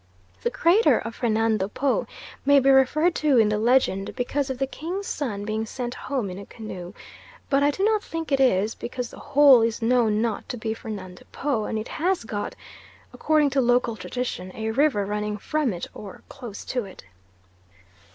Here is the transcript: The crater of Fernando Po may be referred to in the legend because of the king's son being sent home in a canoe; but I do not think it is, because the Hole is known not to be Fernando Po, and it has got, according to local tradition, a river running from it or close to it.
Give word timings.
The 0.41 0.49
crater 0.49 0.97
of 0.97 1.13
Fernando 1.13 1.67
Po 1.67 2.07
may 2.43 2.59
be 2.59 2.71
referred 2.71 3.13
to 3.17 3.37
in 3.37 3.49
the 3.49 3.59
legend 3.59 4.15
because 4.15 4.49
of 4.49 4.57
the 4.57 4.65
king's 4.65 5.05
son 5.05 5.45
being 5.45 5.63
sent 5.67 5.93
home 5.93 6.31
in 6.31 6.39
a 6.39 6.45
canoe; 6.47 6.93
but 7.51 7.61
I 7.61 7.69
do 7.69 7.83
not 7.83 8.03
think 8.03 8.31
it 8.31 8.39
is, 8.39 8.73
because 8.73 9.11
the 9.11 9.19
Hole 9.19 9.61
is 9.61 9.79
known 9.79 10.19
not 10.19 10.49
to 10.49 10.57
be 10.57 10.73
Fernando 10.73 11.21
Po, 11.31 11.65
and 11.65 11.77
it 11.77 11.87
has 11.89 12.23
got, 12.23 12.55
according 13.13 13.51
to 13.51 13.61
local 13.61 13.95
tradition, 13.95 14.51
a 14.55 14.71
river 14.71 15.05
running 15.05 15.37
from 15.37 15.71
it 15.71 15.85
or 15.93 16.23
close 16.29 16.65
to 16.65 16.83
it. 16.85 17.03